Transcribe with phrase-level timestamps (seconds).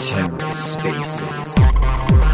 [0.00, 1.54] TerraSpaces.
[1.58, 2.29] Welcome,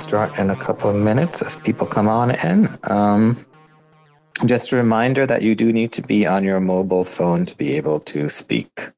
[0.00, 2.78] start in a couple of minutes as people come on in.
[2.84, 3.44] Um,
[4.46, 7.72] just a reminder that you do need to be on your mobile phone to be
[7.74, 8.90] able to speak.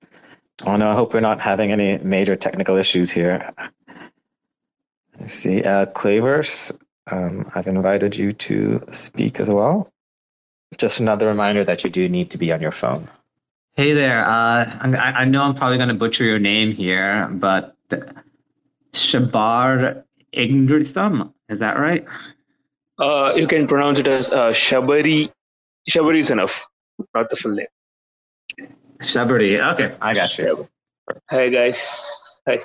[0.64, 3.52] Oh no, I hope we're not having any major technical issues here.
[5.20, 5.62] I see.
[5.62, 6.72] Uh, Clayverse,
[7.10, 9.92] um, I've invited you to speak as well.
[10.78, 13.08] Just another reminder that you do need to be on your phone.
[13.74, 14.24] Hey there.
[14.24, 17.76] Uh, I, I know I'm probably going to butcher your name here, but
[18.92, 22.04] Shabar Ingridtham, is that right?
[22.98, 25.30] Uh, you can pronounce it as uh, Shabari.
[25.90, 26.68] Shabari is enough,
[27.14, 27.66] not the full name.
[29.00, 29.60] Shabari.
[29.72, 30.68] Okay, I got you.
[31.30, 32.40] Hey guys.
[32.46, 32.60] Hi.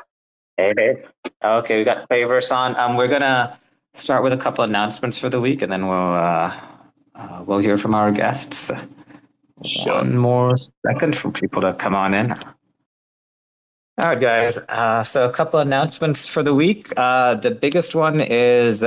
[0.58, 1.04] Hey, hey.
[1.44, 2.78] Okay, we got Clayverse on.
[2.78, 3.60] Um, we're gonna
[3.96, 6.56] start with a couple announcements for the week, and then we'll uh,
[7.16, 8.72] uh, we'll hear from our guests.
[9.66, 9.96] Sure.
[9.96, 12.36] One more second for people to come on in.
[14.00, 14.60] All right, guys.
[14.70, 16.94] Uh, so a couple announcements for the week.
[16.98, 18.86] Uh, the biggest one is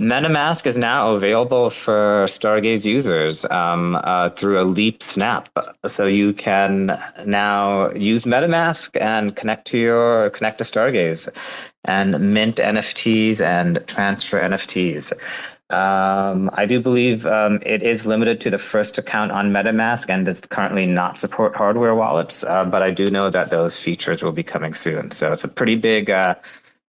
[0.00, 5.50] MetaMask is now available for Stargaze users um, uh, through a Leap Snap.
[5.86, 11.28] So you can now use MetaMask and connect to your connect to Stargaze
[11.84, 15.12] and mint NFTs and transfer NFTs.
[15.70, 20.24] Um, I do believe um, it is limited to the first account on MetaMask and
[20.24, 22.44] does currently not support hardware wallets.
[22.44, 25.10] Uh, but I do know that those features will be coming soon.
[25.10, 26.36] So it's a pretty big, uh,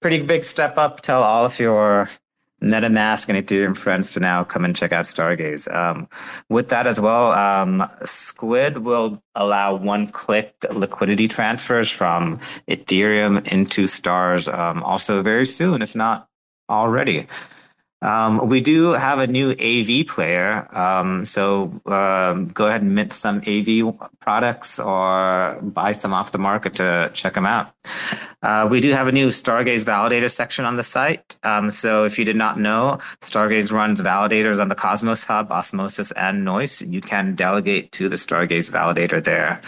[0.02, 1.02] pretty big step up.
[1.02, 2.10] Tell all of your
[2.64, 5.72] MetaMask and Ethereum friends to now come and check out Stargaze.
[5.74, 6.08] Um,
[6.50, 14.48] with that as well, um, Squid will allow one-click liquidity transfers from Ethereum into Stars
[14.48, 16.30] um, also very soon, if not
[16.70, 17.28] already.
[18.04, 23.14] Um, we do have a new AV player, um, so um, go ahead and mint
[23.14, 27.72] some AV products or buy some off the market to check them out.
[28.42, 31.40] Uh, we do have a new Stargaze validator section on the site.
[31.44, 36.12] Um, so if you did not know, Stargaze runs validators on the Cosmos Hub, Osmosis,
[36.12, 36.82] and Nois.
[36.86, 39.62] You can delegate to the Stargaze validator there.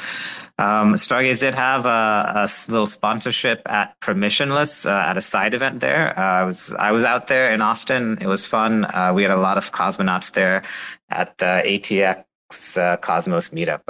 [0.57, 5.81] Um, Stargaze did have a, a, little sponsorship at Permissionless uh, at a side event
[5.81, 6.17] there.
[6.17, 8.17] Uh, I was I was out there in Austin.
[8.21, 8.85] It was fun.
[8.85, 10.63] Uh, we had a lot of cosmonauts there
[11.09, 13.81] at the ATX uh, Cosmos meetup.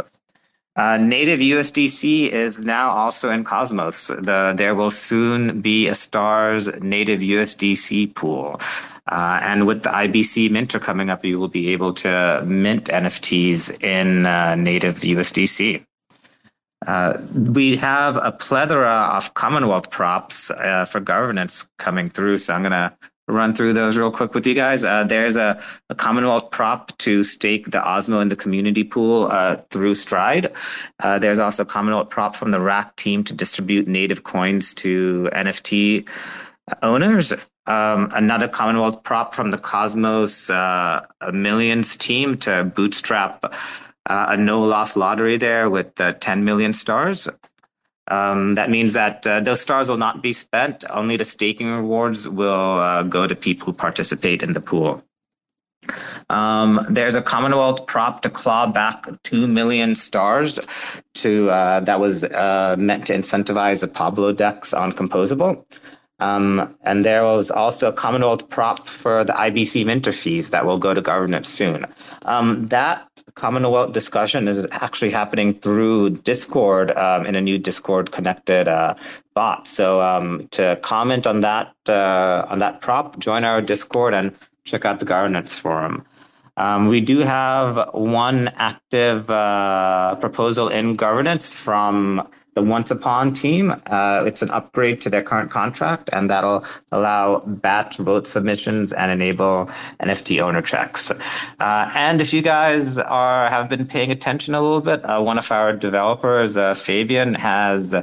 [0.75, 4.07] Uh, native USDC is now also in Cosmos.
[4.07, 8.59] The, there will soon be a Stars native USDC pool.
[9.09, 13.81] Uh, and with the IBC Minter coming up, you will be able to mint NFTs
[13.83, 15.85] in uh, native USDC.
[16.85, 22.37] Uh, we have a plethora of Commonwealth props uh, for governance coming through.
[22.37, 22.93] So I'm going to
[23.27, 24.83] run through those real quick with you guys.
[24.83, 25.59] Uh, there's a,
[25.89, 30.51] a, Commonwealth prop to stake the Osmo in the community pool uh, through Stride.
[31.01, 35.29] Uh, there's also a Commonwealth prop from the RAC team to distribute native coins to
[35.33, 36.07] NFT
[36.83, 37.33] owners.
[37.67, 41.01] Um, another Commonwealth prop from the Cosmos uh,
[41.33, 43.53] Millions team to bootstrap
[44.05, 47.27] uh, a no loss lottery there with uh, 10 million stars.
[48.07, 50.83] Um, that means that uh, those stars will not be spent.
[50.89, 55.03] Only the staking rewards will uh, go to people who participate in the pool.
[56.29, 60.59] Um, there's a Commonwealth prop to claw back two million stars
[61.16, 65.63] to uh, that was uh, meant to incentivize the Pablo DEX on Composable.
[66.19, 70.78] Um, and there was also a Commonwealth prop for the IBC minter fees that will
[70.78, 71.85] go to governance soon.
[72.23, 78.67] Um, that Commonwealth discussion is actually happening through Discord um, in a new Discord connected
[78.69, 78.95] uh,
[79.34, 79.67] bot.
[79.67, 84.85] So um, to comment on that uh, on that prop, join our Discord and check
[84.85, 86.05] out the governance forum.
[86.57, 92.25] Um, we do have one active uh, proposal in governance from
[92.55, 93.72] the Once Upon team.
[93.85, 99.11] Uh, it's an upgrade to their current contract, and that'll allow batch vote submissions and
[99.11, 99.69] enable
[100.02, 101.11] NFT owner checks.
[101.11, 105.37] Uh, and if you guys are have been paying attention a little bit, uh, one
[105.37, 107.93] of our developers, uh, Fabian, has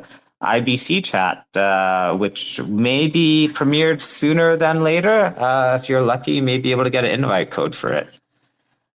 [0.42, 5.26] IBC chat, uh, which may be premiered sooner than later.
[5.38, 8.18] Uh, if you're lucky, you may be able to get an invite code for it.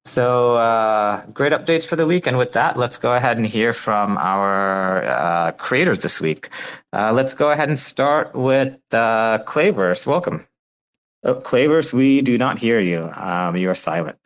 [0.07, 2.27] So uh, great updates for the week.
[2.27, 6.49] And with that, let's go ahead and hear from our uh, creators this week.
[6.93, 10.07] Uh, let's go ahead and start with uh, Clayverse.
[10.07, 10.45] Welcome.
[11.23, 13.09] Oh, Clayverse, we do not hear you.
[13.15, 14.17] Um, you are silent.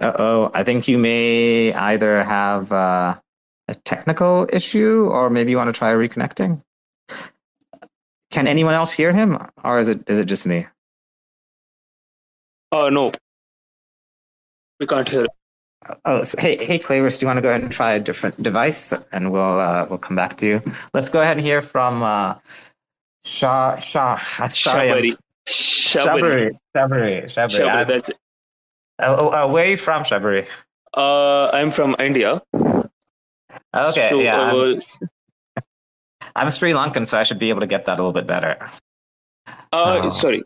[0.00, 3.16] Uh oh, I think you may either have uh,
[3.68, 6.60] a technical issue or maybe you want to try reconnecting.
[8.32, 10.66] Can anyone else hear him or is it is it just me?
[12.72, 13.12] Uh, no,
[14.84, 15.26] we can't hear.
[16.04, 18.42] Oh, so, hey, hey, Clayverse, do you want to go ahead and try a different
[18.42, 20.62] device, and we'll uh, we'll come back to you.
[20.92, 22.34] Let's go ahead and hear from uh,
[23.24, 24.18] Shah Shah.
[24.38, 25.14] I'm- Shabari.
[25.48, 26.50] Shabari.
[26.76, 28.16] Shabari, Shabari, that's it.
[29.00, 30.46] oh, oh, uh, where are you from, Shabari?
[30.96, 32.42] Uh, I'm from India.
[32.54, 34.78] Okay, So, yeah, I'm,
[35.58, 35.60] uh,
[36.36, 38.56] I'm Sri Lankan, so I should be able to get that a little bit better.
[39.72, 40.44] uh, So- sorry.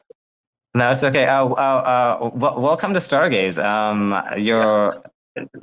[0.74, 1.26] No, it's okay.
[1.26, 3.62] Uh, uh, uh, w- welcome to Stargaze.
[3.62, 5.02] Um, your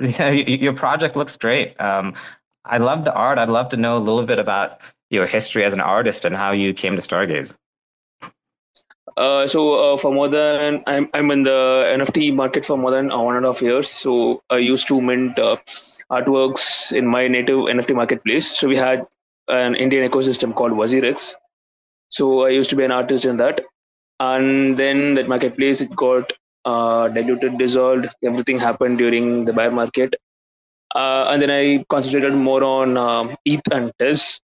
[0.00, 1.80] your project looks great.
[1.80, 2.14] Um,
[2.64, 3.38] I love the art.
[3.38, 4.80] I'd love to know a little bit about
[5.10, 7.54] your history as an artist and how you came to Stargaze.
[9.16, 13.08] Uh, so uh, for more than I'm I'm in the NFT market for more than
[13.08, 13.88] one and a half years.
[13.88, 15.56] So I used to mint uh,
[16.10, 18.50] artworks in my native NFT marketplace.
[18.58, 19.06] So we had
[19.48, 21.34] an Indian ecosystem called WazirX.
[22.08, 23.64] So I used to be an artist in that,
[24.20, 26.32] and then that marketplace it got
[26.64, 28.08] uh, diluted, dissolved.
[28.24, 30.16] Everything happened during the bear market,
[30.94, 34.40] uh, and then I concentrated more on um, ETH and TES.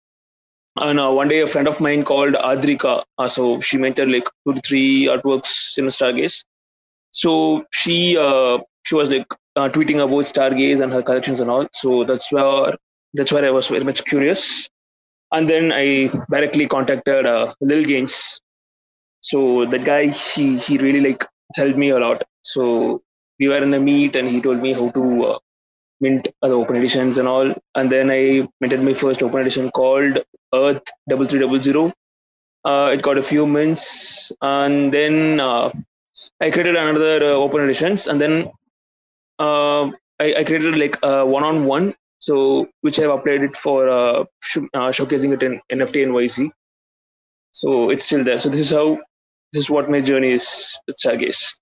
[0.78, 3.02] And uh, one day, a friend of mine called Adrika.
[3.18, 6.44] Uh, so she mentored like two to three artworks in Stargaze.
[7.12, 9.26] So she uh, she was like
[9.56, 11.66] uh, tweeting about Stargaze and her collections and all.
[11.72, 12.76] So that's where
[13.14, 14.68] that's where I was very much curious.
[15.32, 18.40] And then I directly contacted uh, Lil Gaines.
[19.20, 22.24] So that guy, he he really like helped me a lot.
[22.42, 23.02] So
[23.38, 25.38] we were in the meet, and he told me how to uh,
[26.00, 27.54] mint other open editions and all.
[27.74, 30.18] And then I minted my first open edition called
[30.54, 31.92] Earth double three double zero.
[32.64, 35.70] Uh, it got a few mints, and then uh,
[36.40, 38.50] I created another uh, open editions, and then
[39.38, 39.84] uh,
[40.18, 44.20] I, I created like a one-on-one, so which I've applied it for uh,
[44.74, 46.50] uh, showcasing it in NFT NYC.
[47.56, 48.38] So it's still there.
[48.38, 48.98] So this is how
[49.52, 51.54] this is what my journey is with Stargaze.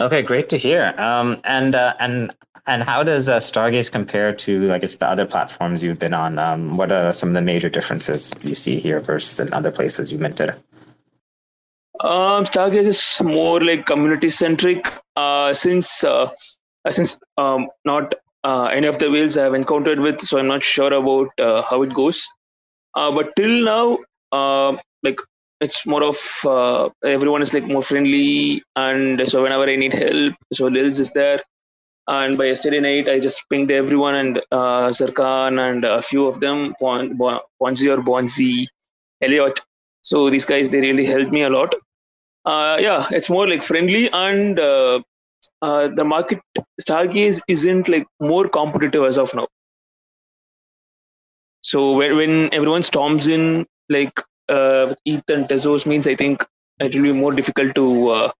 [0.00, 0.94] Okay, great to hear.
[0.96, 2.34] Um, and uh, and
[2.66, 6.38] and how does uh, Stargaze compare to, I guess, the other platforms you've been on?
[6.38, 10.10] Um, what are some of the major differences you see here versus in other places
[10.10, 10.54] you minted?
[12.00, 14.90] Um, Stargaze is more like community centric.
[15.14, 16.30] Uh, since uh,
[16.90, 18.14] since um, not
[18.44, 21.62] uh, any of the whales I have encountered with, so I'm not sure about uh,
[21.62, 22.26] how it goes.
[22.94, 23.98] Uh, but till now,
[24.32, 25.18] uh, like
[25.60, 30.34] it's more of uh, everyone is like more friendly, and so whenever I need help,
[30.52, 31.42] so Lils is there.
[32.08, 36.40] And by yesterday night, I just pinged everyone and uh, Zarkan and a few of
[36.40, 38.66] them, Pon- Bon- Ponzi or Bonzi,
[39.20, 39.60] Elliot.
[40.02, 41.74] So these guys, they really helped me a lot
[42.44, 44.58] uh, yeah, it's more like friendly and
[45.62, 46.40] uh, the market
[46.80, 49.48] Stargaze isn't like more competitive as of now.
[51.62, 56.44] So when, when everyone storms in like uh, ETH and Tezos means I think
[56.78, 58.32] it will be more difficult to uh,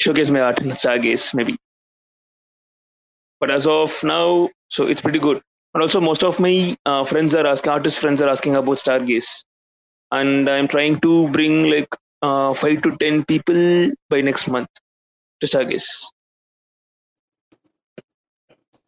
[0.00, 1.56] showcase my art in Stargaze maybe.
[3.40, 5.40] But as of now, so it's pretty good.
[5.74, 9.44] And also most of my uh, friends are asking, artist friends are asking about Stargaze.
[10.12, 11.88] And I'm trying to bring like
[12.22, 14.68] uh, five to ten people by next month
[15.40, 15.88] to Stargaze.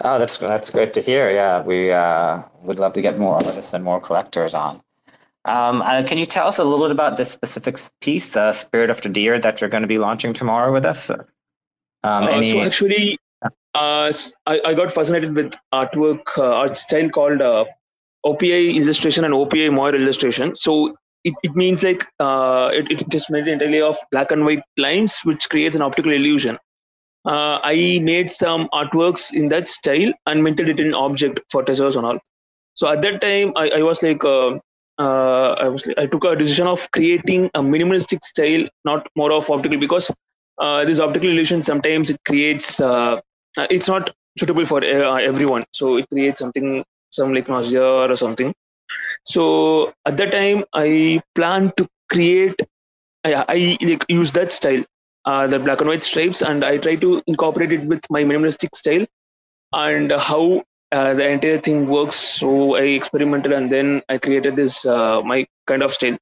[0.04, 1.30] Oh, that's that's great to hear.
[1.30, 4.82] Yeah, we uh, would love to get more artists and more collectors on.
[5.44, 8.90] Um, uh, can you tell us a little bit about this specific piece, uh, "Spirit
[8.90, 11.10] of the Deer," that you're going to be launching tomorrow with us?
[11.10, 11.24] Um,
[12.02, 12.50] Uh, any?
[12.50, 13.18] So actually,
[13.74, 14.12] uh,
[14.46, 17.64] I, I got fascinated with artwork, uh, art style called uh,
[18.26, 20.54] OPI illustration and OPI Moir illustration.
[20.54, 24.62] So it, it means like uh, it, it just made entirely of black and white
[24.76, 26.58] lines, which creates an optical illusion.
[27.24, 31.96] Uh, I made some artworks in that style and minted it in objkt for Tezos
[31.96, 32.18] and all.
[32.74, 34.58] So at that time, I, I was like, uh,
[34.98, 39.50] uh, I was I took a decision of creating a minimalistic style, not more of
[39.50, 40.10] optical, because
[40.58, 43.20] uh, this optical illusion sometimes it creates uh,
[43.58, 45.64] uh, it's not suitable for everyone.
[45.72, 48.54] So it creates something some like nausea or something.
[49.24, 52.60] So at that time i planned to create
[53.24, 54.84] i, I like use that style
[55.24, 58.74] uh, the black and white stripes and i try to incorporate it with my minimalistic
[58.74, 59.06] style
[59.72, 60.62] and how
[60.92, 62.16] uh, the entire thing works.
[62.16, 66.18] So I experimented and then I created this uh, my kind of style.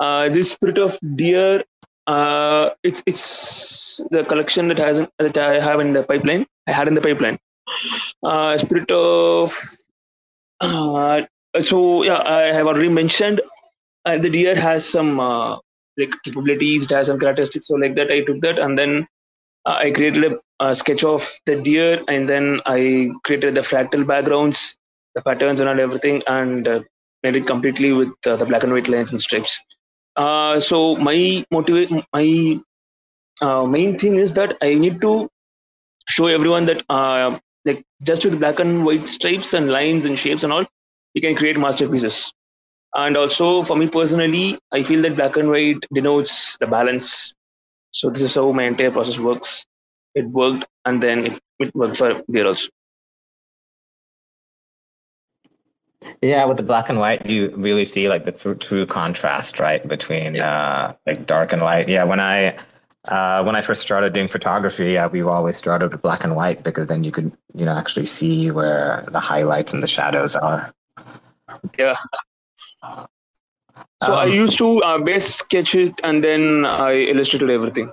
[0.00, 1.62] Uh, this spirit of deer,
[2.06, 6.46] uh, it's it's the collection that has that I have in the pipeline.
[6.66, 7.38] I had in the pipeline.
[8.22, 9.56] Uh, spirit of
[11.62, 13.40] so yeah, I have already mentioned
[14.04, 15.20] the deer has some
[15.96, 16.84] like capabilities.
[16.84, 17.68] It has some characteristics.
[17.68, 19.06] So like that, I took that and then
[19.66, 24.06] uh, I created a, a, sketch of the deer, and then I created the fractal
[24.06, 24.78] backgrounds,
[25.16, 26.80] the patterns, and all everything, and uh,
[27.24, 29.58] made it completely with uh, the black and white lines and stripes.
[30.14, 32.60] Uh, so my motivate, my
[33.42, 35.28] uh, main thing is that I need to
[36.08, 40.44] show everyone that uh, like just with black and white stripes and lines and shapes
[40.44, 40.64] and all,
[41.14, 42.32] you can create masterpieces.
[42.96, 47.34] And also for me personally, I feel that black and white denotes the balance
[47.96, 49.64] so this is how my entire process works.
[50.14, 52.68] It worked, and then it, it worked for beer also.
[56.20, 59.86] Yeah, with the black and white, you really see like the true, true contrast, right,
[59.88, 60.52] between yeah.
[60.52, 61.88] uh, like dark and light.
[61.88, 62.58] Yeah, when I
[63.08, 66.62] uh, when I first started doing photography, yeah, we always started with black and white
[66.62, 70.74] because then you could you know actually see where the highlights and the shadows are.
[71.78, 71.96] Yeah.
[72.82, 77.90] So um, I used to uh, base sketch it and then I illustrated everything.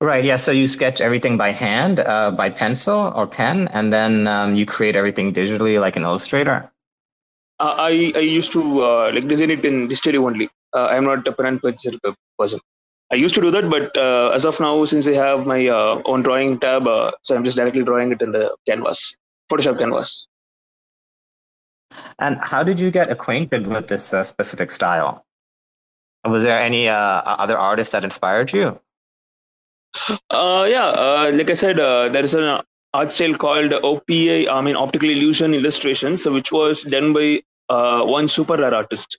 [0.00, 0.24] Right.
[0.24, 0.36] Yeah.
[0.36, 4.66] So you sketch everything by hand, uh, by pencil or pen, and then um, you
[4.66, 6.70] create everything digitally, like an Illustrator.
[7.58, 10.50] Uh, I I used to uh, like design it in digitally only.
[10.74, 11.98] Uh, I'm not a pen and pencil
[12.38, 12.60] person.
[13.10, 16.22] I used to do that, but uh, as of now, since I have my own
[16.22, 16.84] drawing tab,
[17.22, 19.16] so I'm just directly drawing it in the canvas,
[19.50, 20.26] Photoshop canvas.
[22.18, 25.24] And how did you get acquainted with this uh, specific style?
[26.24, 28.80] Was there any uh, other artists that inspired you?
[30.30, 32.60] Uh, yeah, uh, like I said, uh, there is an
[32.94, 38.04] art style called OPA, I mean optical illusion illustration, so which was done by uh,
[38.04, 39.18] one SuperRare artist.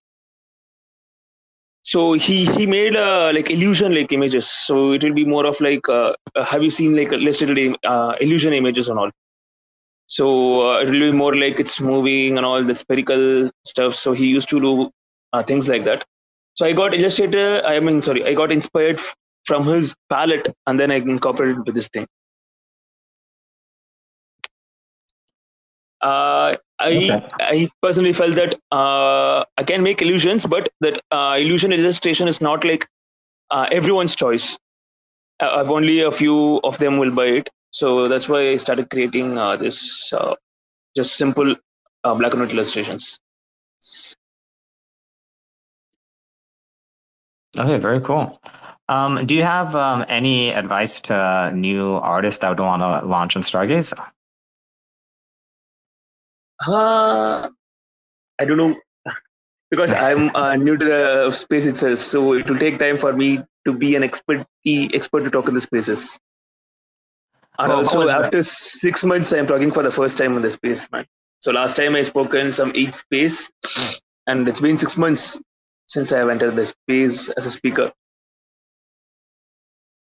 [1.84, 4.48] So he he made uh, like illusion like images.
[4.48, 8.54] So it will be more of like uh, have you seen like listed uh, illusion
[8.54, 9.12] images and all?
[10.08, 13.94] So uh, it will be more like it's moving and all the spherical stuff.
[13.94, 14.92] So he used to do
[15.34, 16.06] uh, things like that.
[16.56, 17.62] So I got illustrator.
[17.66, 19.02] I mean, sorry, I got inspired
[19.46, 22.08] from his palette, and then I incorporated into this thing.
[26.02, 27.28] Uh, I okay.
[27.42, 32.40] I personally felt that uh, I can make illusions, but that uh, illusion illustration is
[32.40, 32.88] not like
[33.52, 34.58] uh, everyone's choice.
[35.42, 38.90] Uh, I've only a few of them will buy it, so that's why I started
[38.90, 40.36] creating uh, this uh,
[40.96, 41.56] just simple
[42.04, 43.20] uh, black and white illustrations.
[47.58, 48.40] Okay, very cool.
[48.90, 53.36] Um, do you have um, any advice to new artists that would want to launch
[53.36, 53.94] on Stargaze?
[56.68, 57.50] Uh,
[58.40, 58.76] I don't know
[59.72, 63.40] because I'm uh, new to the space itself, so it will take time for me
[63.66, 66.18] to be an expert expert to talk in the spaces.
[67.60, 71.06] And also, after six months, I'm talking for the first time in the space, man.
[71.40, 73.52] So last time I spoke in some eight space,
[74.28, 75.40] and it's been six months
[75.88, 77.92] since I have entered the space as a speaker.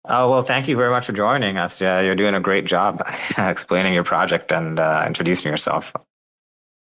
[0.09, 1.81] Oh, well, thank you very much for joining us.
[1.81, 3.01] Yeah, you're doing a great job
[3.37, 5.93] explaining your project and uh, introducing yourself.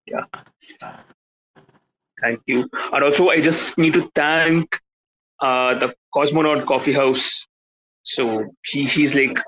[0.08, 0.22] Yeah.
[2.20, 2.70] Thank you.
[2.92, 4.80] And also, I just need to thank
[5.40, 7.46] uh, the Cosmonaut Coffee House.
[8.04, 9.40] So he, he's like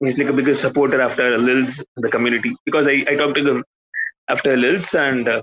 [0.00, 3.64] he's like a biggest supporter after Lils the community because I, I talked to him
[4.28, 5.42] after Lils and uh,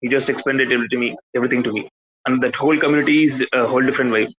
[0.00, 1.88] he just explained it to me everything to me
[2.26, 4.32] and that whole community is a whole different vibe.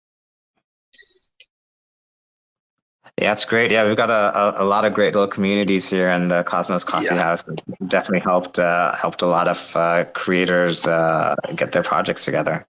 [3.18, 3.70] Yeah, it's great.
[3.70, 6.84] Yeah, we've got a, a, a, lot of great little communities here, and the Cosmos
[6.84, 7.22] Coffee yeah.
[7.22, 7.48] House
[7.86, 12.66] definitely helped uh, helped a lot of uh, creators uh, get their projects together.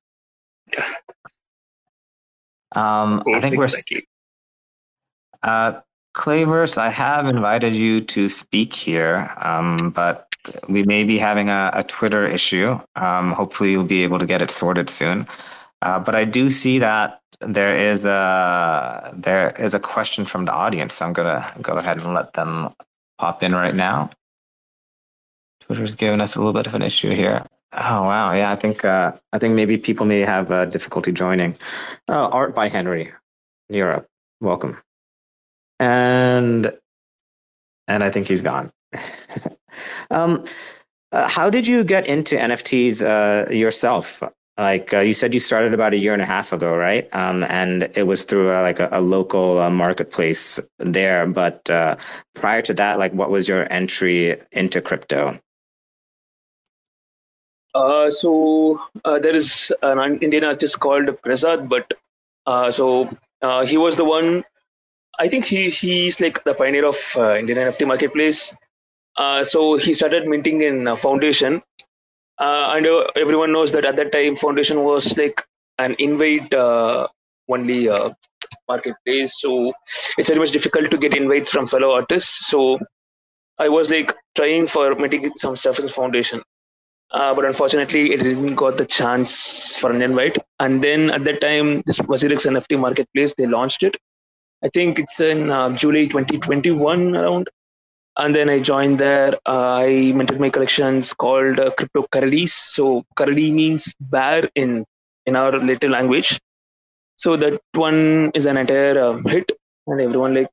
[0.71, 0.85] Yeah.
[2.73, 3.67] Um, I think we're.
[5.43, 5.81] Uh,
[6.17, 10.35] Clayverse, I have invited you to speak here, um, but
[10.67, 12.79] we may be having a, a Twitter issue.
[12.95, 15.27] Um, hopefully, you'll be able to get it sorted soon.
[15.83, 20.51] Uh, but I do see that there is a there is a question from the
[20.51, 20.95] audience.
[20.95, 22.73] So I'm gonna go ahead and let them
[23.19, 24.09] pop in right now.
[25.61, 27.45] Twitter's giving us a little bit of an issue here.
[27.73, 31.55] Oh wow, yeah, I think uh, I think maybe people may have uh, difficulty joining.
[32.09, 33.13] Uh, Art by Harry,
[33.69, 34.07] Europe,
[34.41, 34.77] welcome
[35.79, 36.73] and
[37.87, 38.71] and I think he's gone.
[40.11, 40.43] um,
[41.11, 44.21] uh, how did you get into NFTs uh, yourself?
[44.57, 47.43] like uh, you said you started about a year and a half ago right um,
[47.43, 51.95] and it was through a, like a, a local uh, marketplace there but uh,
[52.33, 55.39] prior to that like what was your entry into crypto
[57.75, 61.93] uh, so uh, there is an indian artist called prasad but
[62.47, 63.09] uh, so
[63.41, 64.43] uh, he was the one
[65.19, 66.97] i think he he's like the pioneer of
[67.39, 68.55] indian nft marketplace.
[69.51, 71.61] So he started minting in foundation.
[72.39, 75.43] Uh, and uh, everyone knows that at that time foundation was like
[75.79, 77.07] an invite uh,
[77.49, 78.11] only uh,
[78.67, 79.33] marketplace.
[79.39, 79.73] So
[80.17, 82.47] it's very much difficult to get invites from fellow artists.
[82.47, 82.79] So
[83.59, 86.43] i was like trying for minting some stuff in foundation.
[87.09, 90.37] Uh, but unfortunately it didn't got the chance for an invite.
[90.59, 93.97] And then at that time this WazirX nft marketplace they launched it
[94.63, 97.49] i think it's in uh, july 2021 around
[98.17, 99.35] and then I joined there.
[99.45, 102.49] Uh, I minted my collections called uh, Crypto Karalis.
[102.49, 104.85] So Karali means bear in
[105.25, 106.39] in our little language.
[107.15, 109.51] So that one is an entire uh, hit,
[109.87, 110.49] and everyone like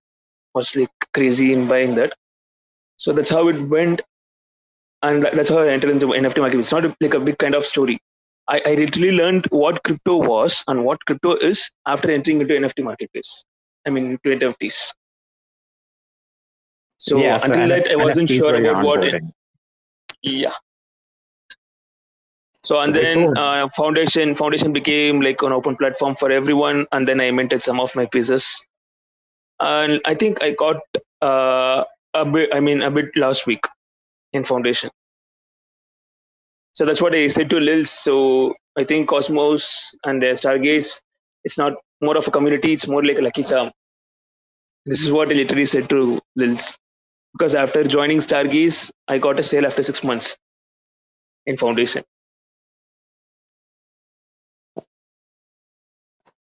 [0.54, 2.12] was like crazy in buying that.
[2.96, 4.02] So that's how it went,
[5.02, 6.61] and that's how I entered into NFT market.
[6.61, 7.99] It's not like a big kind of story.
[8.49, 12.84] I, I literally learned what crypto was and what crypto is after entering into NFT
[12.84, 13.44] marketplace.
[13.86, 14.92] I mean, into NFTs.
[16.98, 19.04] So yeah, so until that, I wasn't sure about what.
[19.04, 19.22] It,
[20.22, 20.52] yeah.
[22.64, 27.20] So and then uh, foundation foundation became like an open platform for everyone, and then
[27.20, 28.62] I minted some of my pieces,
[29.60, 30.80] and I think I got
[31.20, 32.54] uh, a bit.
[32.54, 33.64] I mean, a bit last week
[34.32, 34.90] in foundation.
[36.72, 37.88] So that's what I said to Lils.
[37.88, 41.00] So I think Cosmos and uh, Stargaze,
[41.44, 41.74] it's not
[42.04, 43.70] more of a community; it's more like a lucky charm.
[44.87, 46.78] This is what I literally said to Lils
[47.34, 50.37] because after joining Stargaze, I got a sale after six months
[51.46, 52.04] in Foundation.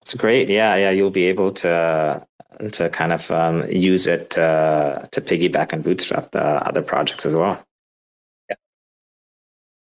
[0.01, 0.49] It's great.
[0.49, 0.89] Yeah, yeah.
[0.89, 2.25] You'll be able to
[2.71, 7.35] to kind of um, use it uh, to piggyback and bootstrap the other projects as
[7.35, 7.63] well.
[8.49, 8.55] Yeah.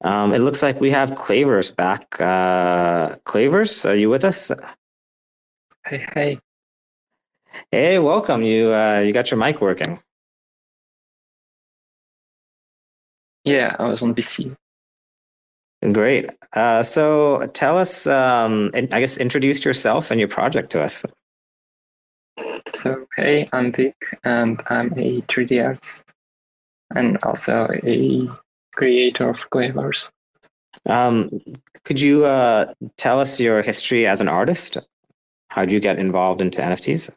[0.04, 2.20] Um, it looks like we have Clayverse back.
[2.20, 4.52] Uh, Clayverse, are you with us?
[5.90, 6.40] Hey, hey.
[7.72, 8.44] Hey, welcome.
[8.44, 10.00] You uh, you got your mic working.
[13.44, 14.56] Yeah, I was on PC.
[15.92, 16.30] Great.
[16.54, 21.04] Uh, so tell us, um, I guess, introduce yourself and your project to us.
[22.76, 26.14] So, hey, I'm Vic, and I'm a 3D artist
[26.94, 28.30] and also a
[28.76, 30.12] creator of Clayverse.
[30.88, 31.42] Um,
[31.84, 34.78] could you uh, tell us your history as an artist?
[35.50, 37.12] How did you get involved into NFTs?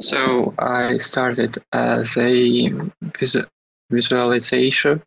[0.00, 2.70] So, I started as a
[3.90, 5.02] visualization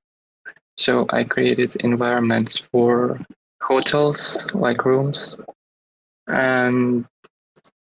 [0.82, 3.20] so I created environments for
[3.62, 5.36] hotels, like rooms,
[6.28, 7.06] and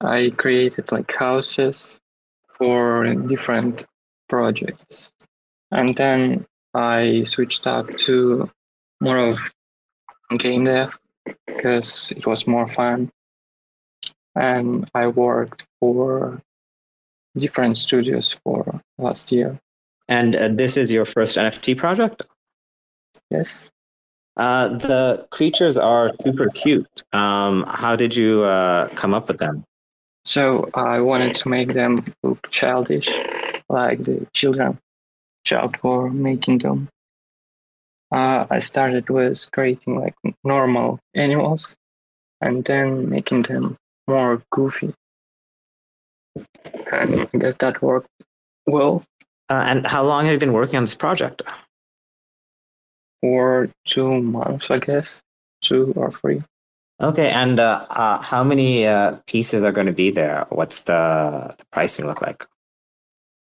[0.02, 2.00] I created like houses
[2.50, 3.86] for different
[4.28, 5.12] projects.
[5.72, 8.50] And then I switched up to
[9.00, 9.38] more of
[10.38, 11.00] game dev
[11.48, 13.12] because it was more fun.
[14.36, 16.41] And I worked for
[17.36, 19.60] different studios for last year.
[20.08, 22.26] And uh, this is your first NFT project?
[23.30, 23.69] Yes.
[24.36, 27.04] Uh, the creatures are super cute.
[27.13, 29.63] Um, how did you uh, come up with them?
[30.26, 33.08] So I wanted to make them look childish,
[33.69, 34.80] like the children
[35.43, 36.89] child for making them.
[38.12, 41.76] Uh, I started with creating like normal animals
[42.41, 44.94] and then making them more goofy.
[46.92, 48.10] And I guess that worked
[48.66, 49.04] well.
[49.50, 51.44] Uh, and how long have you been working on this project?
[53.24, 55.22] for two months, I guess,
[55.63, 56.44] two or three.
[57.02, 60.46] Okay, and uh, uh, how many uh, pieces are going to be there?
[60.50, 62.46] What's the, the pricing look like?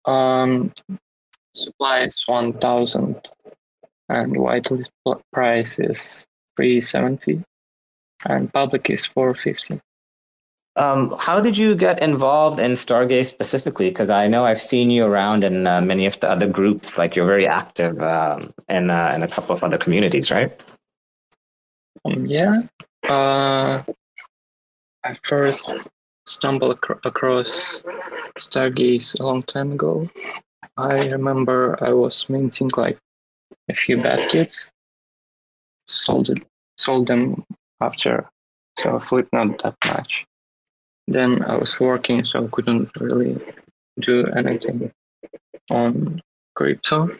[0.04, 0.70] Um,
[1.54, 3.26] supply is one thousand,
[4.10, 4.90] and whitelist
[5.32, 6.26] price is
[6.56, 7.42] three seventy,
[8.26, 9.80] and public is four fifty.
[10.76, 13.88] Um, how did you get involved in Stargaze specifically?
[13.90, 16.98] Because I know I've seen you around in uh, many of the other groups.
[16.98, 20.60] Like you're very active um, in uh, in a couple of other communities, right?
[22.04, 22.62] Um, yeah.
[23.08, 23.82] Uh,
[25.04, 25.72] I first
[26.26, 27.84] stumbled ac- across
[28.38, 30.10] Stargaze a long time ago.
[30.76, 32.98] I remember I was minting like
[33.68, 34.72] a few bad kits,
[35.86, 36.40] sold it,
[36.78, 37.44] sold them
[37.80, 38.28] after,
[38.80, 40.26] so flip not that much.
[41.06, 43.38] Then I was working, so I couldn't really
[44.00, 44.90] do anything
[45.70, 46.20] on
[46.54, 47.10] crypto.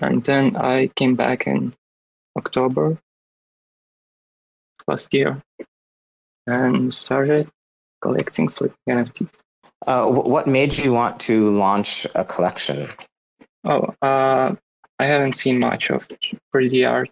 [0.00, 1.74] And then I came back in
[2.36, 2.98] October.
[4.86, 5.42] last year
[6.46, 7.48] and started
[8.00, 9.40] collecting flipping NFTs.
[9.86, 12.88] Uh, what made you want to launch a collection?
[13.64, 14.54] Oh, uh,
[14.98, 16.08] I haven't seen much of
[16.54, 17.10] 3D art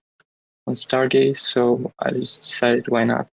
[0.67, 3.29] on Stargaze, so I just decided why not.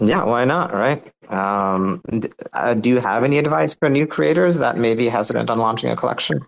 [0.00, 1.02] Yeah, why not, right?
[1.28, 5.50] Um, d- uh, do you have any advice for new creators that may be hesitant
[5.50, 6.44] on launching a collection?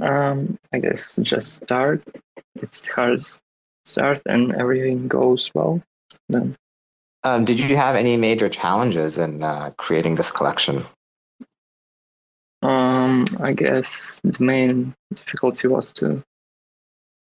[0.00, 2.02] Um, I guess just start.
[2.56, 3.40] It's the hardest
[3.84, 5.82] start, and everything goes well.
[6.28, 6.54] Then,
[7.24, 10.82] Um, did you have any major challenges in uh, creating this collection?
[12.62, 16.22] um, I guess the main difficulty was to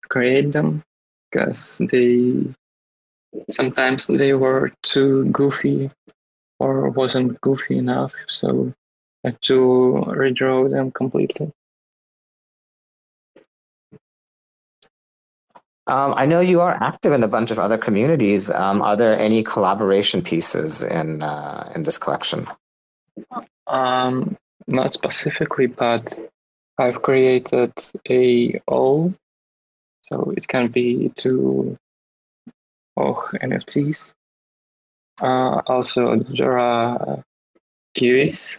[0.09, 0.83] create them
[1.31, 2.43] because they
[3.49, 5.89] sometimes they were too goofy
[6.59, 8.73] or wasn't goofy enough, so
[9.23, 11.51] I had to redraw them completely.
[15.87, 18.51] Um, I know you are active in a bunch of other communities.
[18.51, 22.47] Um, are there any collaboration pieces in uh, in this collection?
[23.67, 26.17] Um, not specifically, but
[26.77, 27.73] I've created
[28.07, 29.13] a all,
[30.07, 31.77] so it can be to
[32.97, 34.13] oh NFTs.
[35.21, 37.23] Uh, also, there are
[37.97, 38.57] Kiwis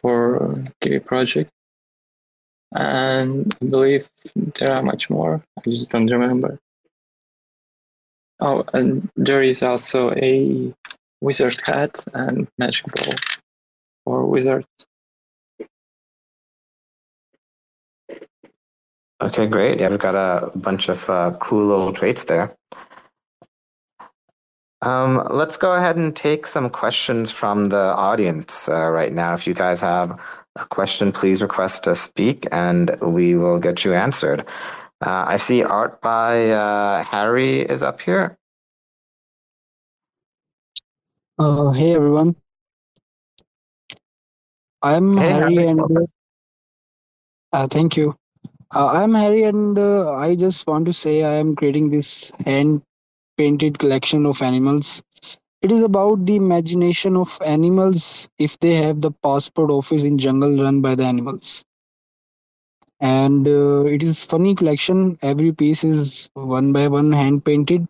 [0.00, 1.50] for Kiwi project,
[2.74, 5.42] and I believe there are much more.
[5.58, 6.58] I just don't remember.
[8.40, 10.72] Oh, and there is also a
[11.20, 13.14] wizard hat and magic ball
[14.04, 14.66] for wizards.
[19.20, 19.80] Okay, great.
[19.80, 22.54] Yeah, we've got a bunch of uh, cool little traits there.
[24.82, 29.34] Um, let's go ahead and take some questions from the audience uh, right now.
[29.34, 30.18] If you guys have
[30.56, 34.46] a question, please request to speak and we will get you answered.
[35.04, 38.38] Uh, I see art by uh, Harry is up here.
[41.38, 42.36] Uh, hey everyone.
[44.82, 45.80] I'm Hey, Harry Harry, and
[47.52, 48.16] uh, thank you.
[48.72, 52.82] Uh, I'm Harry and uh, I just want to say I am creating this hand
[53.36, 55.02] painted collection of animals.
[55.62, 60.62] It is about the imagination of animals if they have the passport office in jungle
[60.62, 61.64] run by the animals.
[63.00, 65.18] And uh, it is funny collection.
[65.22, 67.88] Every piece is one by one hand painted.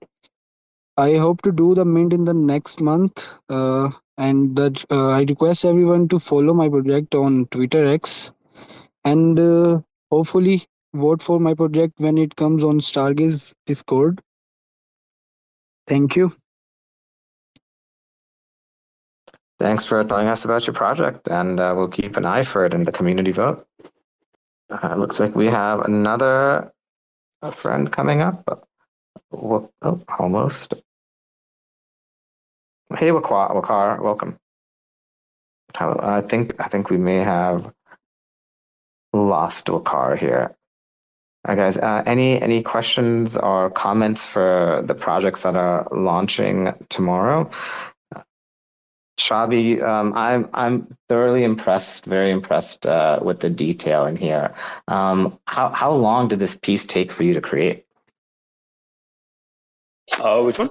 [0.97, 3.29] I hope to do the mint in the next month.
[3.49, 8.33] Uh, and that uh, I request everyone to follow my project on Twitter X
[9.05, 14.21] and uh, hopefully vote for my project when it comes on Stargaze Discord.
[15.87, 16.33] Thank you.
[19.59, 22.73] Thanks for telling us about your project, and uh, we'll keep an eye for it
[22.73, 23.67] in the community vote.
[24.71, 26.73] Uh, looks like we have another
[27.43, 28.67] a friend coming up.
[29.33, 29.71] Oh,
[30.19, 30.75] almost.
[32.97, 34.37] Hey, Wakar, Wakar, welcome.
[35.79, 37.73] I think I think we may have
[39.13, 40.55] lost Wakar here.
[41.47, 41.79] All right, guys.
[41.79, 47.49] Uh, any any questions or comments for the projects that are launching tomorrow?
[49.19, 54.55] Shabi, um, I'm I'm thoroughly impressed, very impressed uh, with the detail in here.
[54.89, 57.87] Um, how how long did this piece take for you to create?
[60.19, 60.71] Uh, which one?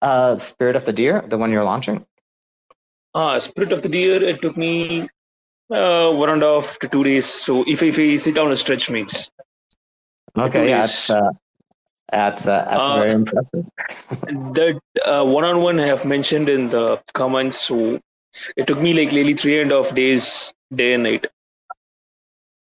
[0.00, 2.06] Uh, Spirit of the Deer, the one you're launching.
[3.14, 4.22] Ah, Spirit of the Deer.
[4.22, 5.08] It took me
[5.72, 7.26] uh, one and a half to two days.
[7.26, 9.30] So if if I sit down a stretch means
[10.38, 11.30] Okay, yeah, that's uh,
[12.10, 13.66] that's uh, that's Uh, very impressive.
[14.54, 17.58] that uh, one-on-one I have mentioned in the comments.
[17.60, 18.00] So
[18.56, 21.26] it took me like nearly three and a half days, day and night.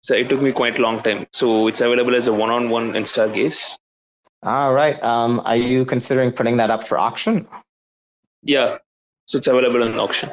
[0.03, 1.27] So it took me quite a long time.
[1.33, 3.77] So it's available as a one-on-one in Stargaze.
[4.45, 5.03] All right.
[5.03, 7.47] Um, are you considering putting that up for auction?
[8.43, 8.79] Yeah,
[9.27, 10.31] so it's available in auction.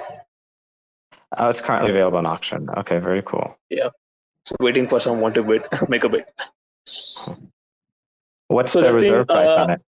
[1.38, 2.70] Oh, it's currently available on auction.
[2.78, 3.58] Okay, very cool.
[3.70, 3.90] Yeah.
[4.46, 6.26] So waiting for someone to bid, make a bid.
[8.48, 9.82] What's So the the thing, reserve price uh, on it?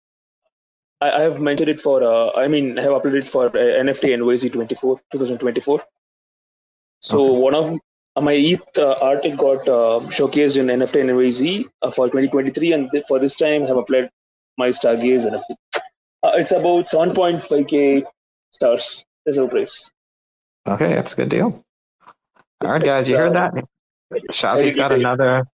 [1.02, 2.04] I, I have mentioned it for.
[2.04, 5.84] Uh, I mean, I have uploaded it for uh, NFT NYC 24 2024.
[7.02, 7.40] So Okay.
[7.40, 7.80] one of
[8.24, 13.06] my ETH uh, art got uh, showcased in NFT NYC uh, for 2023, and th-
[13.08, 14.10] for this time I have applied
[14.58, 15.56] my Stargaze NFT.
[16.24, 18.04] Uh, it's about 7.5k
[18.52, 19.92] stars reserve price.
[20.68, 21.64] Okay, that's a good deal.
[22.62, 23.54] All It's- right, guys, it's, you heard that?
[24.32, 25.48] Shabi's got another.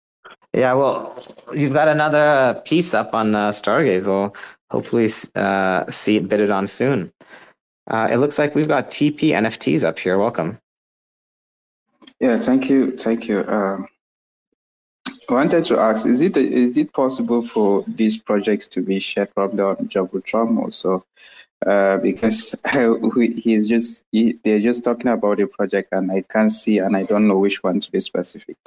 [0.54, 1.24] Yeah, well,
[1.54, 4.06] you've got another piece up on uh, Stargaze.
[4.06, 4.36] We'll
[4.70, 7.12] hopefully uh, see it bidded on soon.
[7.90, 10.18] Uh, it looks like we've got TP NFTs up here.
[10.18, 10.60] Welcome.
[12.20, 13.44] Yeah, thank you, thank you.
[13.48, 13.88] Um,
[15.30, 19.62] wanted to ask: Is it is it possible for these projects to be shared probably
[19.62, 21.04] on Jumbotron also?
[21.66, 22.56] Uh, because
[23.36, 27.04] he's just he, they're just talking about a project and I can't see and I
[27.04, 28.58] don't know which one to be specific.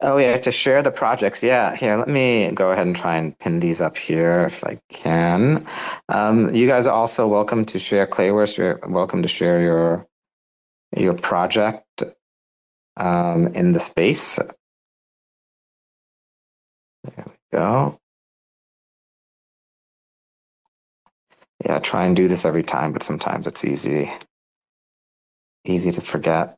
[0.00, 1.42] Oh yeah, to share the projects.
[1.42, 1.96] Yeah, here.
[1.96, 5.66] Let me go ahead and try and pin these up here if I can.
[6.08, 8.56] Um, you guys are also welcome to share Clayverse.
[8.56, 10.06] You're welcome to share your
[10.96, 12.02] your project
[12.96, 14.38] um, in the space.
[17.04, 18.00] There we go.
[21.64, 24.12] Yeah, try and do this every time, but sometimes it's easy
[25.68, 26.56] easy to forget.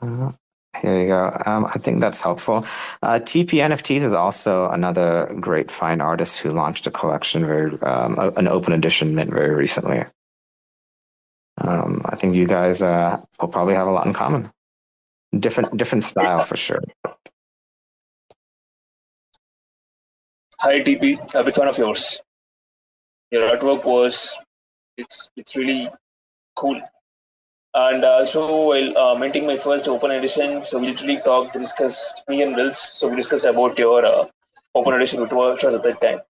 [0.00, 0.32] Uh,
[0.80, 1.42] here you go.
[1.46, 2.66] Um, I think that's helpful.
[3.02, 8.18] Uh, TP NFTs is also another great fine artist who launched a collection, very um,
[8.36, 10.04] an open edition mint very recently.
[11.58, 14.50] Um, I think you guys uh, will probably have a lot in common.
[15.38, 16.82] Different different style for sure.
[20.60, 22.18] Hi TP, a big fan of yours.
[23.30, 24.30] Your artwork was
[24.96, 25.88] it's it's really
[26.56, 26.80] cool
[27.74, 32.42] and also while uh, minting my first open edition, so we literally talked, discussed me
[32.42, 32.78] and Wills.
[32.78, 34.24] So we discussed about your uh,
[34.74, 36.20] open edition, which was at that time.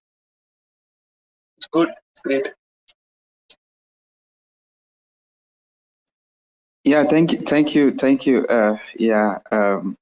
[1.57, 1.89] It's good.
[2.13, 2.49] It's great.
[6.85, 8.47] Yeah, thank you, thank you, thank you.
[8.47, 9.97] Uh, yeah, um,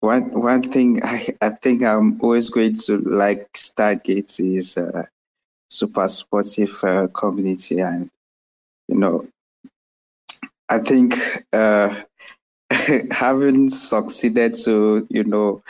[0.00, 5.04] one one thing I, I think I'm always going to like Stargaze is uh,
[5.74, 8.10] super supportive uh, community, and
[8.88, 9.26] you know
[10.68, 11.16] I think
[11.52, 11.94] uh,
[13.10, 15.62] having succeeded to, you know,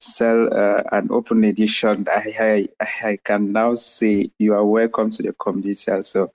[0.00, 5.22] sell uh, an open edition, I, I, I can now say you are welcome to
[5.22, 5.74] the community.
[6.02, 6.30] So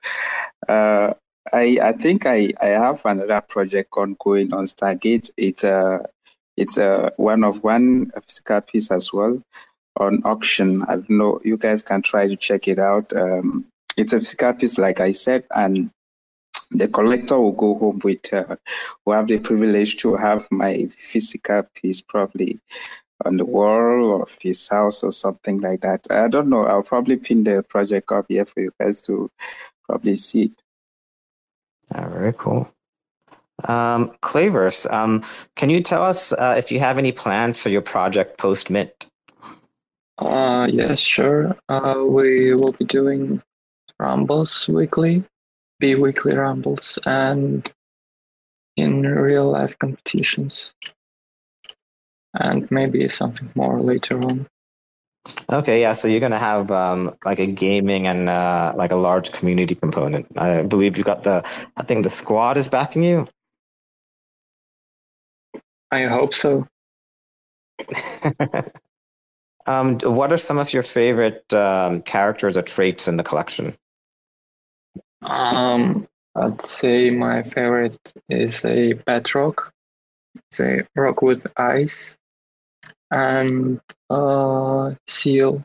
[0.67, 1.13] uh,
[1.51, 5.31] I I think I, I have another project ongoing on Stargaze.
[5.37, 6.03] It's uh,
[6.55, 9.41] it's uh, one of one physical piece as well
[9.97, 10.83] on auction.
[10.83, 11.39] I don't know.
[11.43, 13.11] You guys can try to check it out.
[13.15, 13.65] Um,
[13.97, 15.89] it's a physical piece, like I said, and
[16.71, 18.55] the collector will go home with uh,
[19.05, 22.59] will have the privilege to have my physical piece probably
[23.25, 26.05] on the wall of his house or something like that.
[26.09, 26.65] I don't know.
[26.65, 29.29] I'll probably pin the project up here for you guys to
[29.87, 30.63] probably see it.
[31.91, 32.69] Yeah, very cool.
[33.65, 35.21] Um, Clayverse, um,
[35.55, 39.07] can you tell us uh, if you have any plans for your project post mint?
[40.17, 41.55] Uh, yes, sure.
[41.69, 43.41] Uh, we will be doing
[43.99, 45.23] rumbles weekly
[45.83, 47.69] be weekly rumbles and
[48.77, 50.73] in real life competitions.
[52.33, 54.47] And maybe something more later on.
[55.49, 58.95] Okay yeah so you're going to have um, like a gaming and uh, like a
[58.95, 60.25] large community component.
[60.37, 61.43] I believe you got the
[61.77, 63.27] i think the squad is backing you?
[65.91, 66.65] I hope so
[69.65, 73.75] um, what are some of your favorite um, characters or traits in the collection
[75.23, 77.99] um, I'd say my favorite
[78.29, 79.71] is a bedrock.
[80.35, 82.17] It's a rock with eyes,
[83.11, 85.63] and uh, seal.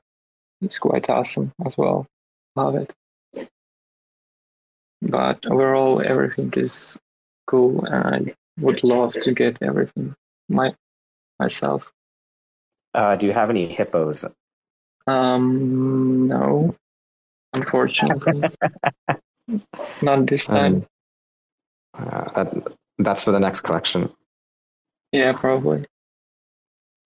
[0.61, 2.07] It's quite awesome as well.
[2.55, 3.49] Love it.
[5.01, 6.99] But overall, everything is
[7.47, 10.15] cool, and I would love to get everything
[10.49, 10.75] my
[11.39, 11.91] myself.
[12.95, 14.25] Uh, do you have any hippos?
[15.07, 16.75] Um, no,
[17.53, 18.43] unfortunately.
[20.03, 20.87] Not this time.
[21.95, 24.13] Um, uh, that, that's for the next collection.
[25.13, 25.85] Yeah, probably.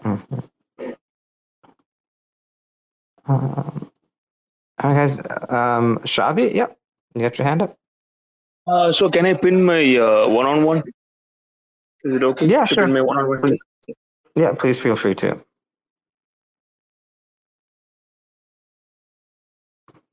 [0.04, 0.38] Mm-hmm.
[3.24, 3.90] Um,
[4.80, 5.16] hi guys,
[5.48, 6.76] um, Shabi, yep,
[7.14, 7.76] you got your hand up.
[8.66, 10.82] Uh, so can I pin my uh, one-on-one?
[12.02, 12.46] Is it okay?
[12.46, 12.82] Yeah, sure.
[12.82, 13.58] Pin my one-on-one.
[14.34, 15.40] Yeah, please feel free to.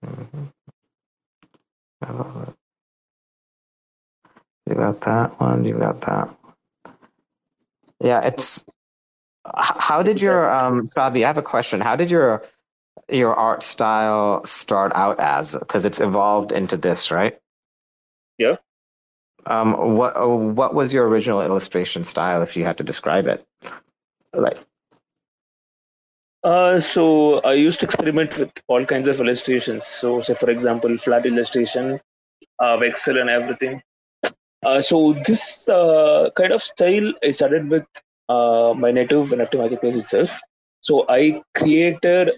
[0.06, 0.46] Mm-hmm.
[4.68, 5.66] You got that one.
[5.66, 6.36] You got that.
[8.02, 8.66] Yeah, it's.
[9.56, 11.24] How did your um, Fabi?
[11.24, 11.82] I have a question.
[11.82, 12.44] How did your
[13.10, 15.56] your art style start out as?
[15.56, 17.38] Because it's evolved into this, right?
[18.38, 18.58] Yeah.
[19.46, 23.46] Um, what what was your original illustration style, if you had to describe it?
[24.34, 24.60] Like.
[26.44, 29.88] Uh, so I used to experiment with all kinds of illustrations.
[29.88, 32.00] So, say for example, flat illustration,
[32.60, 33.82] uh, vexel, and everything.
[34.66, 37.86] Uh, so this uh, kind of style I started with
[38.28, 40.30] uh, my native NFT marketplace itself.
[40.82, 42.32] So I created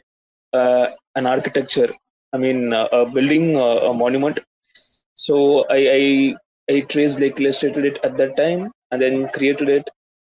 [0.54, 1.92] uh, an architecture.
[2.34, 4.40] I mean, uh, a building, a monument.
[5.16, 6.36] So I, I
[6.74, 9.90] I traced like illustrated it at that time and then created it,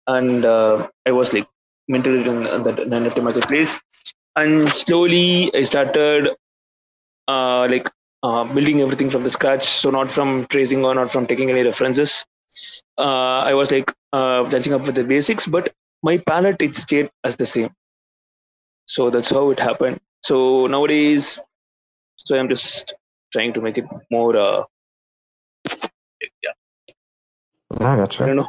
[0.07, 1.47] and I was like
[1.89, 3.79] in the, the NFT marketplace.
[4.37, 6.31] And slowly I started
[7.29, 7.89] uh, like
[8.23, 9.67] uh, building everything from the scratch.
[9.67, 12.25] So not from tracing or not from taking any references.
[12.99, 17.11] Uh, I was like uh, catching up with the basics, but my palette it stayed
[17.25, 17.71] as the same.
[18.87, 20.01] So that's how it happened.
[20.25, 21.39] So nowadays,
[22.17, 22.95] so I'm just
[23.33, 24.37] trying to make it more.
[24.37, 24.65] Uh,
[26.43, 26.53] yeah,
[27.81, 28.27] I I gotcha.
[28.27, 28.49] don't know.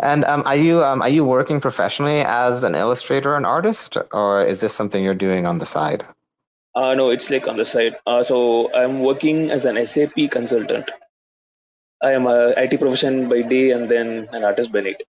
[0.00, 4.44] And um, are you um, are you working professionally as an illustrator and artist, or
[4.44, 6.04] is this something you're doing on the side?
[6.74, 7.96] Uh, no, it's like on the side.
[8.06, 10.90] Uh, so I'm working as an SAP consultant.
[12.02, 15.02] I am a IT profession by day and then an artist by night.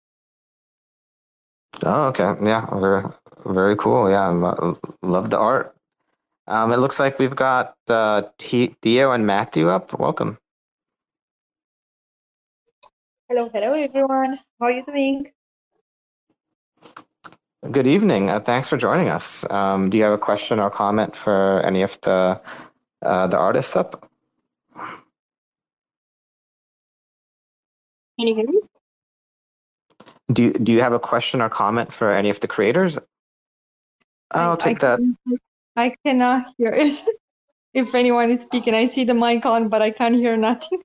[1.82, 2.34] Oh, okay.
[2.42, 3.04] Yeah, very,
[3.44, 4.08] very cool.
[4.08, 5.74] Yeah, lo- love the art.
[6.46, 9.98] Um, it looks like we've got uh, T- Theo and Matthew up.
[9.98, 10.38] Welcome.
[13.28, 14.38] Hello, hello everyone.
[14.60, 15.32] How are you doing?
[17.70, 18.30] Good evening.
[18.30, 19.44] Uh, thanks for joining us.
[19.50, 22.40] Um, do you have a question or comment for any of the
[23.02, 24.08] uh, the artists up?
[28.18, 28.60] Can you hear me?
[30.32, 32.98] Do you, do you have a question or comment for any of the creators?
[34.30, 34.98] I'll I- take I that.
[34.98, 35.38] can-
[35.78, 37.02] I cannot hear it.
[37.74, 40.80] if anyone is speaking, I see the mic on, but I can't hear nothing.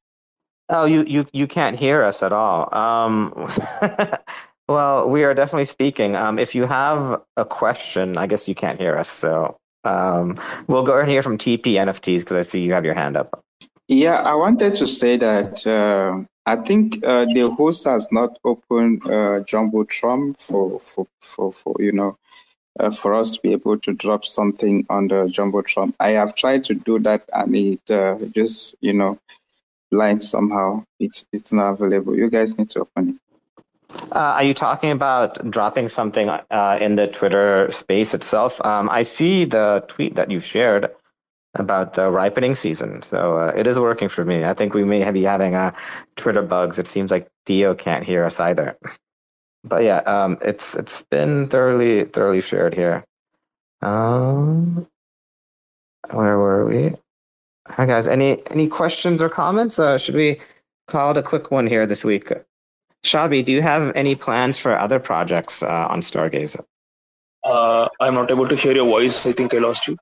[0.71, 2.73] Oh, you you you can't hear us at all.
[2.73, 3.51] Um,
[4.69, 6.15] well, we are definitely speaking.
[6.15, 9.09] Um, if you have a question, I guess you can't hear us.
[9.09, 12.93] So um, we'll go and hear from TP NFTs because I see you have your
[12.93, 13.43] hand up.
[13.89, 19.03] Yeah, I wanted to say that uh, I think uh, the host has not opened
[19.05, 22.17] uh, Jumbotron for, for, for, for you know,
[22.79, 25.93] uh, for us to be able to drop something on the Jumbotron.
[25.99, 29.19] I have tried to do that and it uh, just, you know,
[29.91, 30.83] blind somehow.
[30.99, 32.15] It's it's not available.
[32.17, 33.15] You guys need to open it.
[34.11, 38.63] Uh, are you talking about dropping something uh, in the Twitter space itself?
[38.65, 40.89] Um, I see the tweet that you've shared
[41.55, 44.45] about the ripening season, so uh, it is working for me.
[44.45, 45.75] I think we may be having uh,
[46.15, 46.79] Twitter bugs.
[46.79, 48.77] It seems like Theo can't hear us either.
[49.63, 53.03] But yeah, um, it's it's been thoroughly thoroughly shared here.
[53.81, 54.87] Um,
[56.09, 56.95] where were we?
[57.77, 59.79] Hi guys, any any questions or comments?
[59.79, 60.39] Uh, should we
[60.87, 62.29] call it a quick one here this week?
[63.03, 66.59] Shabi, do you have any plans for other projects uh, on Stargaze?
[67.45, 69.25] Uh, I'm not able to hear your voice.
[69.25, 69.97] I think I lost you.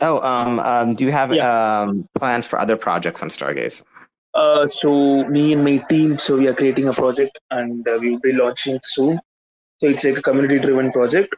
[0.00, 1.82] Oh, um, um, do you have Yeah.
[1.82, 3.84] um, plans for other projects on Stargaze?
[4.34, 8.10] Uh, so me and my team, so we are creating a project and uh, we
[8.10, 9.20] will be launching soon.
[9.80, 11.36] So it's like a community-driven project.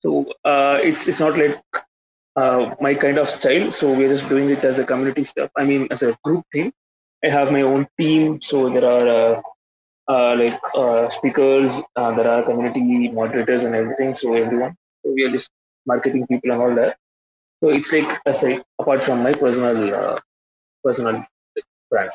[0.00, 1.60] So uh, it's it's not like
[2.38, 3.70] uh, my kind of style.
[3.72, 5.50] So we're just doing it as a community stuff.
[5.56, 6.72] I mean, as a group thing.
[7.24, 8.40] I have my own team.
[8.40, 9.42] So there are uh,
[10.14, 14.14] uh, like uh, speakers, there are community moderators and everything.
[14.14, 14.76] So everyone.
[15.02, 15.50] So we are just
[15.86, 16.96] marketing people and all that.
[17.62, 20.16] So it's like aside apart from my personal
[20.84, 21.24] personal
[21.90, 22.10] brand.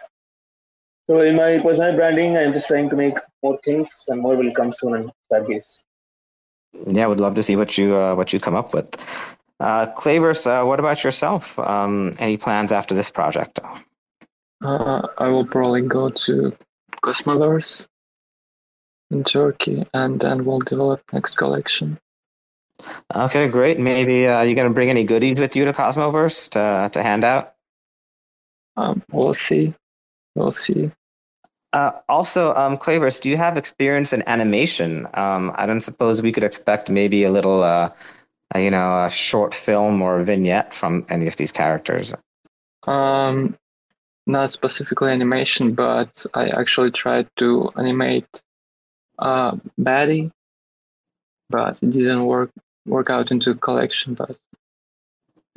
[1.06, 4.54] So in my personal branding, I'm just trying to make more things, and more will
[4.54, 5.84] come soon in Stargaze.
[6.88, 8.96] Yeah, I would love to see what you uh, what you come up with.
[9.60, 11.58] Uh, Clayverse, uh, what about yourself?
[11.60, 13.60] Um, any plans after this project?
[14.64, 16.56] Uh, I will probably go to
[17.04, 17.86] Cosmoverse
[19.12, 22.00] in Turkey, and then we'll develop next collection.
[23.16, 23.80] Okay, great.
[23.80, 27.54] Maybe uh, you're gonna bring any goodies with you to Cosmoverse to to hand out?
[28.76, 29.74] Um, we'll see.
[30.36, 30.92] We'll see.
[31.74, 35.08] Uh, also, um, Clayverse, do you have experience in animation?
[35.16, 37.90] Um, I don't suppose we could expect maybe a little, uh,
[38.56, 42.14] uh, you know, a short film or a vignette from any of these characters.
[42.86, 43.58] Um,
[44.28, 48.28] not specifically animation, but I actually tried to animate
[49.20, 50.32] uh, Batty,
[51.50, 52.52] but it didn't work
[52.86, 54.14] work out into collection.
[54.14, 54.36] But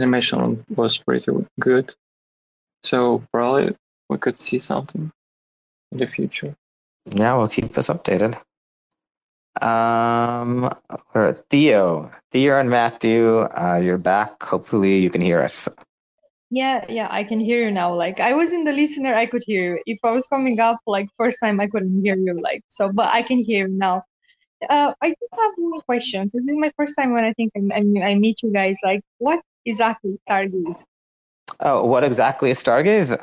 [0.01, 1.95] animation was pretty good,
[2.83, 3.77] so probably
[4.09, 5.11] we could see something
[5.93, 6.55] in the future.
[7.15, 8.41] Yeah, we'll keep us updated.
[9.63, 10.71] Um,
[11.15, 14.43] we're Theo, Theo and Matthew, uh, you're back.
[14.43, 15.69] Hopefully, you can hear us.
[16.51, 17.93] Yeah, yeah, I can hear you now.
[17.93, 19.83] Like I was in the listener, I could hear you.
[19.87, 22.41] If I was coming up like first time, I couldn't hear you.
[22.41, 24.03] Like so, but I can hear you now.
[24.71, 26.31] Uh, I do have one question.
[26.33, 28.79] This is my first time when I think I, I, I meet you guys.
[28.85, 30.85] Like, what exactly Stargaze?
[31.61, 33.17] Oh, what exactly is Stargaze?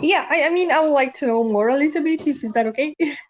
[0.00, 2.26] Yeah, I, I mean, I would like to know more a little bit.
[2.26, 2.94] If is that okay?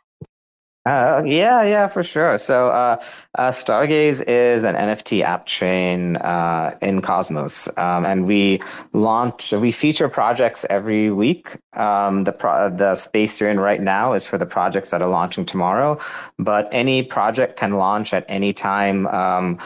[0.87, 2.39] Uh, yeah, yeah, for sure.
[2.39, 2.97] So, uh,
[3.37, 8.61] uh, Stargaze is an NFT app chain uh, in Cosmos, um, and we
[8.95, 11.59] launch, we feature projects every week.
[11.75, 15.11] Um, the pro- the space you're in right now is for the projects that are
[15.11, 15.99] launching tomorrow,
[16.39, 19.07] but any project can launch at any time.
[19.09, 19.59] Um,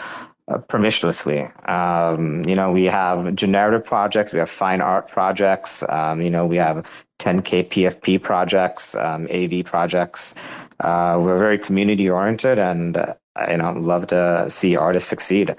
[0.48, 1.46] uh, permissionlessly.
[1.68, 6.46] Um, you know, we have generative projects, we have fine art projects, um, you know,
[6.46, 10.34] we have 10K PFP projects, um, AV projects.
[10.80, 13.14] Uh, we're very community oriented and, uh,
[13.48, 15.50] you know, love to see artists succeed.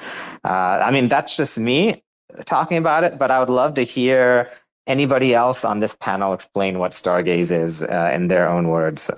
[0.43, 2.03] Uh, I mean, that's just me
[2.45, 4.49] talking about it, but I would love to hear
[4.85, 9.09] anybody else on this panel explain what Stargaze is in their own words.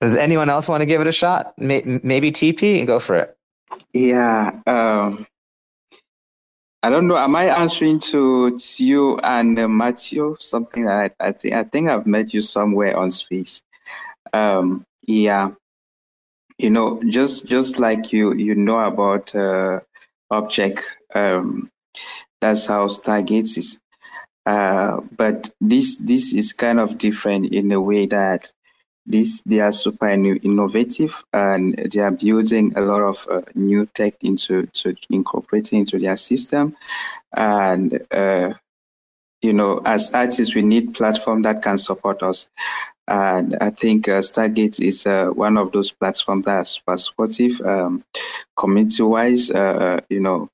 [0.00, 1.54] Does anyone else want to give it a shot?
[1.58, 2.78] Maybe TP?
[2.78, 3.38] And go for it.
[3.92, 4.60] Yeah.
[4.66, 5.26] Um,
[6.82, 7.16] I don't know.
[7.16, 10.36] Am I answering to, to you and uh, Matthew?
[10.40, 13.62] Something that I, I think I think I've met you somewhere on space.
[14.32, 15.50] Um, yeah.
[16.58, 19.80] You know, just just like you you know about uh,
[20.32, 20.82] objkt.
[21.14, 21.70] Um,
[22.40, 23.80] that's how Stargaze is.
[24.44, 28.52] Uh, but this this is kind of different in a way that
[29.06, 34.14] this they are super innovative and they are building a lot of uh, new tech
[34.22, 36.76] into to incorporating into their system.
[37.34, 38.54] And uh,
[39.40, 42.48] you know as artists we need platform that can support us.
[43.08, 47.60] And i think uh, stargaze is uh, one of those platforms that are super supportive
[47.62, 48.04] um,
[48.56, 50.48] community wise uh, you know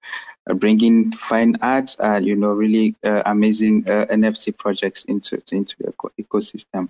[0.55, 6.89] bringing fine art and you know really amazing nft projects into into the ecosystem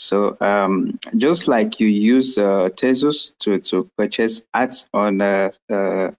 [0.00, 6.10] so um, just like you use uh, Tezos to, to purchase art on a, uh,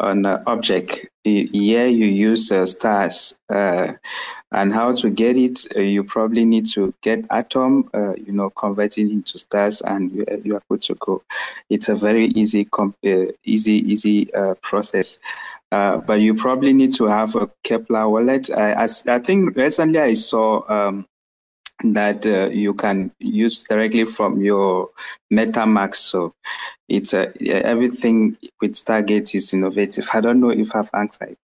[0.00, 3.38] on an objkt, here you use uh, stars.
[3.48, 3.92] Uh,
[4.50, 8.50] and how to get it, uh, you probably need to get Atom, uh, you know,
[8.50, 11.22] converting into stars, and you, you, are good to go.
[11.70, 12.66] It's a very easy,
[13.44, 14.28] easy, easy
[14.60, 15.18] process.
[15.70, 18.50] but you probably need to have a Keplr wallet.
[18.50, 21.06] I, I think recently I saw um,
[21.84, 24.90] that uh, you can use directly from your
[25.32, 25.94] MetaMask.
[25.94, 26.34] So
[26.88, 30.08] it's uh, everything with Stargaze is innovative.
[30.12, 31.36] I don't know if I've answered.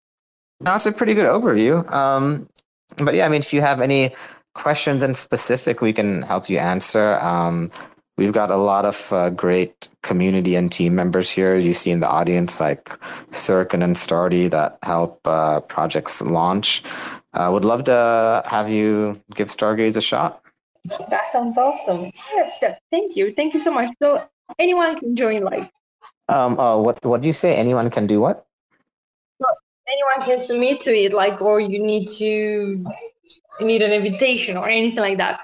[0.61, 1.89] That's a pretty good overview.
[1.93, 2.49] Um,
[2.97, 4.15] but yeah, I mean, if you have any
[4.55, 7.19] questions in specific, we can help you answer.
[7.21, 7.71] Um,
[8.17, 11.57] we've got a lot of uh, great community and team members here.
[11.57, 12.85] You see in the audience like
[13.31, 16.83] Sirkin and Stardy that help uh, projects launch.
[17.35, 20.41] Uh, would love to have you give Stargaze a shot.
[21.11, 22.11] That sounds awesome.
[22.63, 23.33] Yeah, thank you.
[23.35, 23.91] Thank you so much.
[24.03, 24.23] So
[24.59, 25.71] anyone can join like
[26.29, 28.47] um uh, what what do you say anyone can do what
[29.89, 32.85] anyone can submit to it like or you need to
[33.61, 35.41] you need an invitation or anything like that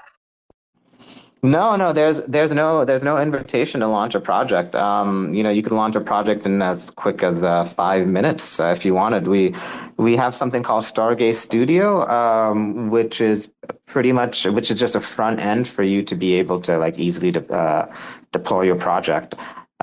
[1.43, 4.75] no, no, there's there's no there's no invitation to launch a project.
[4.75, 8.59] Um, you know, you can launch a project in as quick as uh, five minutes
[8.59, 9.27] uh, if you wanted.
[9.27, 9.55] We
[9.97, 13.51] we have something called Stargaze Studio, um, which is
[13.87, 16.99] pretty much which is just a front end for you to be able to like
[16.99, 17.91] easily de- uh,
[18.31, 19.33] deploy your project.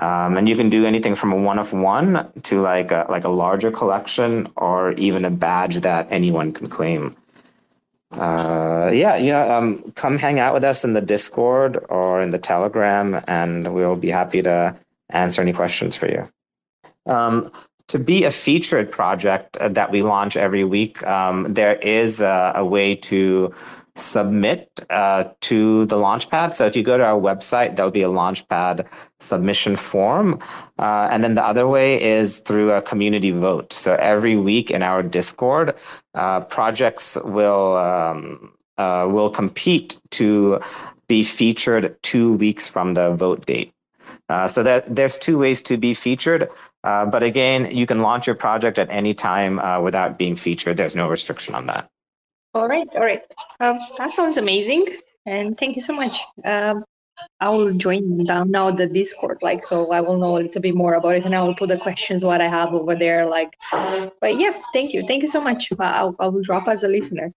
[0.01, 3.25] Um, and you can do anything from a one of one to like a, like
[3.25, 7.17] a larger collection or even a badge that anyone can claim
[8.11, 12.31] uh, yeah, you know, um, come hang out with us in the Discord or in
[12.31, 14.75] the Telegram, and we'll be happy to
[15.09, 16.27] answer any questions for you.
[17.05, 17.49] Um,
[17.87, 22.65] to be a featured project that we launch every week, um, there is a, a,
[22.65, 23.53] way to
[23.99, 26.53] submit uh, to the Launchpad.
[26.53, 28.87] So if you go to our website, there'll be a Launchpad
[29.19, 30.39] submission form.
[30.77, 33.73] Uh, and then the other way is through a community vote.
[33.73, 35.75] So every week in our Discord,
[36.13, 40.59] uh, projects will um, uh, will compete to
[41.07, 43.73] be featured two weeks from the vote date.
[44.29, 46.49] Uh, so that there's two ways to be featured.
[46.83, 50.77] Uh, but again, you can launch your project at any time without being featured.
[50.77, 51.89] There's no restriction on that.
[52.53, 53.21] All right, all right.
[53.59, 54.85] Um, that sounds amazing,
[55.25, 56.17] and thank you so much.
[56.45, 56.83] Um,
[57.39, 60.73] I will join down now the Discord, like so I will know a little bit
[60.73, 63.55] more about it, and I will put the questions what I have over there, like.
[64.21, 65.69] But yeah, thank you, thank you so much.
[65.79, 67.31] I, I will drop as a listener.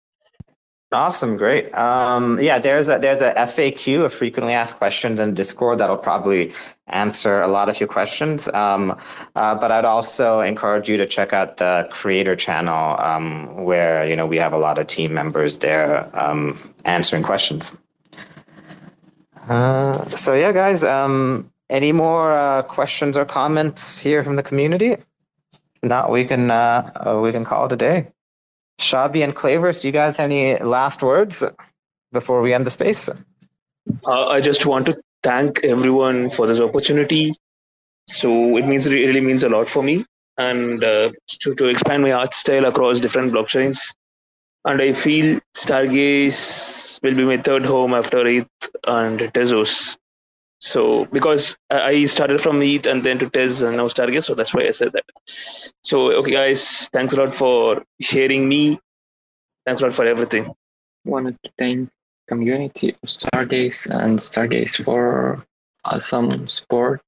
[0.94, 1.74] Awesome, great.
[1.74, 6.52] Um, yeah, there's a there's a FAQ, a frequently asked questions in Discord that'll probably
[6.88, 8.50] answer a lot of your questions.
[8.50, 9.00] Um,
[9.38, 14.18] uh, but I'd also encourage you to check out the creator channel um, where you
[14.18, 17.74] know we have a lot of team members there um, answering questions.
[19.48, 24.92] Uh, so yeah, guys, um, any more uh, questions or comments here from the community?
[24.92, 28.08] If not, we can uh, we can call it a day.
[28.80, 31.44] Shabi and Clayverse, do you guys have any last words
[32.12, 33.10] before we end the space?
[34.06, 37.34] Uh, I just want to thank everyone for this opportunity.
[38.08, 40.06] So it means it really means a lot for me,
[40.38, 41.12] and uh,
[41.42, 43.80] to to expand my art style across different blockchains.
[44.66, 48.48] And I feel Stargaze will be my third home after ETH
[48.86, 49.98] and Tezos.
[50.62, 54.36] So because I I started from ETH and then to Tez and now Stargaze, so
[54.36, 55.06] that's why I said that.
[55.84, 58.80] So okay, guys, thanks a lot for hearing me.
[59.66, 60.54] Thanks a lot for everything.
[61.04, 61.90] Wanted to thank
[62.28, 65.44] community of Stargaze and Stargaze for
[65.84, 67.02] awesome support.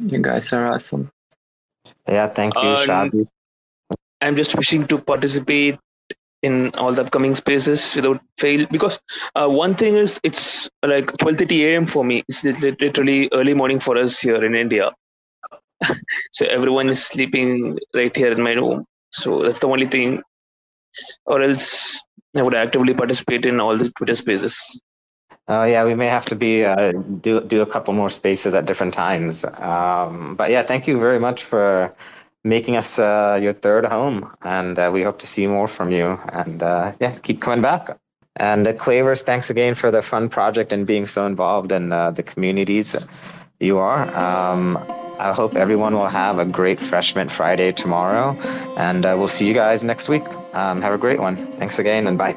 [0.00, 1.10] You guys are awesome.
[2.08, 3.28] Yeah, thank you, Um, Shabi.
[4.20, 5.78] I'm just wishing to participate
[6.42, 8.98] in all the upcoming spaces without fail because
[9.34, 11.86] uh, one thing is it's like 12:30 a.m.
[11.86, 12.22] for me.
[12.28, 14.92] It's lit- lit- literally early morning for us here in India.
[16.32, 18.84] so everyone is sleeping right here in my room.
[19.12, 20.22] So that's the only thing.
[21.26, 22.00] Or else
[22.34, 24.80] I would actively participate in all the Twitter spaces.
[25.48, 28.66] Oh yeah, we may have to be uh, do do a couple more spaces at
[28.66, 29.44] different times.
[29.44, 31.94] Um, but yeah, thank you very much for
[32.46, 36.18] making us uh, your third home, and uh, we hope to see more from you.
[36.32, 37.98] And uh, yeah, keep coming back.
[38.36, 42.12] And uh, Clayverse, thanks again for the fun project and being so involved in uh,
[42.12, 42.94] the communities
[43.60, 44.02] you are.
[44.14, 44.78] Um,
[45.18, 48.36] I hope everyone will have a great Freshman Friday tomorrow,
[48.76, 50.24] and uh, we'll see you guys next week.
[50.52, 51.36] Um, have a great one.
[51.56, 52.36] Thanks again, and bye.